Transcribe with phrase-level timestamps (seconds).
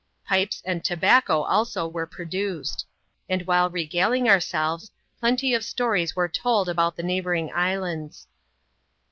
[0.25, 2.87] Pipes and tobacco also were produced;
[3.29, 4.89] and while re galing ourselves,
[5.19, 8.25] plenty of stories were told about the neigh bouring islands.